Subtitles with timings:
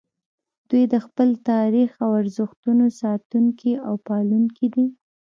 [0.69, 4.85] دوی د خپل تاریخ او ارزښتونو ساتونکي او پالونکي دي